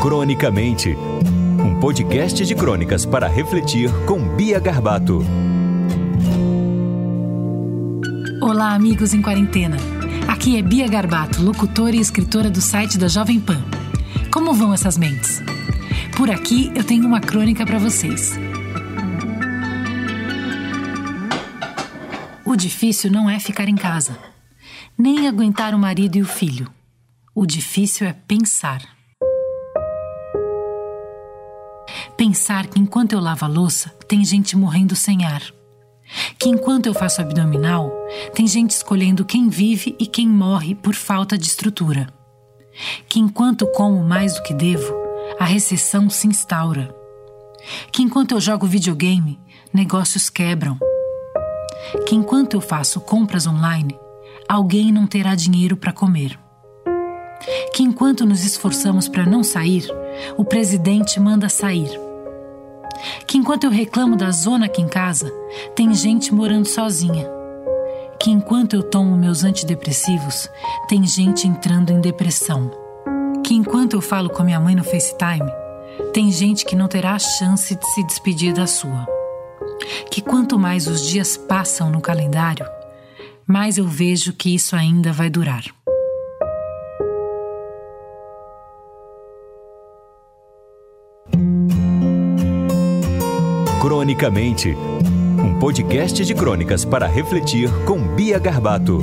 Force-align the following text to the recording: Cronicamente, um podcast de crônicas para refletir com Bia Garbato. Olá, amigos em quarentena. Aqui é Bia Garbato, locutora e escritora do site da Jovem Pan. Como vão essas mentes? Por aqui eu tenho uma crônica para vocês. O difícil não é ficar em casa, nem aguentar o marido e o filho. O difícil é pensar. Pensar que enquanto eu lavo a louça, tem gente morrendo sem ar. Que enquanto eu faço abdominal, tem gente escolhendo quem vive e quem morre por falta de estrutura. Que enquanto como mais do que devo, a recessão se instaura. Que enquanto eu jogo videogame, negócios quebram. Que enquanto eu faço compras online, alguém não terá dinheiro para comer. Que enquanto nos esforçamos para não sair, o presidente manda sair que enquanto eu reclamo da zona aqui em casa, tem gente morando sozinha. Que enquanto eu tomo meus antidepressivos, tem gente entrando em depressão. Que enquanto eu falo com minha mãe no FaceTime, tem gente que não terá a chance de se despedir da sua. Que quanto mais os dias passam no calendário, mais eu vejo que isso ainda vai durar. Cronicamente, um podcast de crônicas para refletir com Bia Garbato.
Cronicamente, 0.00 0.96
um 1.58 1.80
podcast 1.80 2.46
de 2.46 2.54
crônicas 2.54 3.04
para 3.04 3.26
refletir 3.26 3.90
com 4.06 4.36
Bia 4.36 4.60
Garbato. 4.60 5.24
Olá, 8.40 8.74
amigos 8.74 9.12
em 9.12 9.20
quarentena. 9.20 9.76
Aqui 10.28 10.56
é 10.56 10.62
Bia 10.62 10.86
Garbato, 10.86 11.42
locutora 11.42 11.96
e 11.96 11.98
escritora 11.98 12.48
do 12.48 12.60
site 12.60 12.96
da 12.96 13.08
Jovem 13.08 13.40
Pan. 13.40 13.60
Como 14.32 14.54
vão 14.54 14.72
essas 14.72 14.96
mentes? 14.96 15.42
Por 16.16 16.30
aqui 16.30 16.70
eu 16.76 16.84
tenho 16.84 17.04
uma 17.04 17.20
crônica 17.20 17.66
para 17.66 17.80
vocês. 17.80 18.38
O 22.46 22.54
difícil 22.54 23.10
não 23.10 23.28
é 23.28 23.40
ficar 23.40 23.68
em 23.68 23.76
casa, 23.76 24.16
nem 24.96 25.26
aguentar 25.26 25.74
o 25.74 25.78
marido 25.78 26.18
e 26.18 26.22
o 26.22 26.26
filho. 26.26 26.70
O 27.34 27.44
difícil 27.44 28.06
é 28.06 28.12
pensar. 28.12 28.97
Pensar 32.18 32.66
que 32.66 32.80
enquanto 32.80 33.12
eu 33.12 33.20
lavo 33.20 33.44
a 33.44 33.48
louça, 33.48 33.90
tem 34.08 34.24
gente 34.24 34.56
morrendo 34.56 34.96
sem 34.96 35.24
ar. 35.24 35.40
Que 36.36 36.48
enquanto 36.48 36.86
eu 36.86 36.92
faço 36.92 37.20
abdominal, 37.20 37.92
tem 38.34 38.44
gente 38.44 38.72
escolhendo 38.72 39.24
quem 39.24 39.48
vive 39.48 39.94
e 40.00 40.04
quem 40.04 40.26
morre 40.26 40.74
por 40.74 40.96
falta 40.96 41.38
de 41.38 41.46
estrutura. 41.46 42.08
Que 43.08 43.20
enquanto 43.20 43.68
como 43.68 44.02
mais 44.02 44.34
do 44.34 44.42
que 44.42 44.52
devo, 44.52 44.92
a 45.38 45.44
recessão 45.44 46.10
se 46.10 46.26
instaura. 46.26 46.92
Que 47.92 48.02
enquanto 48.02 48.32
eu 48.32 48.40
jogo 48.40 48.66
videogame, 48.66 49.38
negócios 49.72 50.28
quebram. 50.28 50.76
Que 52.04 52.16
enquanto 52.16 52.54
eu 52.54 52.60
faço 52.60 53.00
compras 53.00 53.46
online, 53.46 53.96
alguém 54.48 54.90
não 54.90 55.06
terá 55.06 55.36
dinheiro 55.36 55.76
para 55.76 55.92
comer. 55.92 56.36
Que 57.72 57.84
enquanto 57.84 58.26
nos 58.26 58.44
esforçamos 58.44 59.06
para 59.06 59.24
não 59.24 59.44
sair, 59.44 59.86
o 60.36 60.44
presidente 60.44 61.20
manda 61.20 61.48
sair 61.48 62.07
que 63.26 63.38
enquanto 63.38 63.64
eu 63.64 63.70
reclamo 63.70 64.16
da 64.16 64.30
zona 64.30 64.66
aqui 64.66 64.82
em 64.82 64.88
casa, 64.88 65.32
tem 65.74 65.92
gente 65.94 66.32
morando 66.32 66.66
sozinha. 66.66 67.28
Que 68.20 68.30
enquanto 68.30 68.74
eu 68.74 68.82
tomo 68.82 69.16
meus 69.16 69.44
antidepressivos, 69.44 70.48
tem 70.88 71.06
gente 71.06 71.46
entrando 71.46 71.90
em 71.90 72.00
depressão. 72.00 72.70
Que 73.44 73.54
enquanto 73.54 73.94
eu 73.94 74.00
falo 74.00 74.28
com 74.28 74.42
minha 74.42 74.60
mãe 74.60 74.74
no 74.74 74.84
FaceTime, 74.84 75.50
tem 76.12 76.30
gente 76.32 76.64
que 76.64 76.76
não 76.76 76.88
terá 76.88 77.12
a 77.14 77.18
chance 77.18 77.74
de 77.74 77.86
se 77.92 78.04
despedir 78.04 78.52
da 78.52 78.66
sua. 78.66 79.06
Que 80.10 80.20
quanto 80.20 80.58
mais 80.58 80.86
os 80.86 81.06
dias 81.06 81.36
passam 81.36 81.90
no 81.90 82.00
calendário, 82.00 82.66
mais 83.46 83.78
eu 83.78 83.86
vejo 83.86 84.32
que 84.32 84.54
isso 84.54 84.76
ainda 84.76 85.12
vai 85.12 85.30
durar. 85.30 85.64
Cronicamente, 93.88 94.76
um 95.42 95.58
podcast 95.58 96.22
de 96.22 96.34
crônicas 96.34 96.84
para 96.84 97.06
refletir 97.06 97.70
com 97.86 97.98
Bia 98.14 98.38
Garbato. 98.38 98.98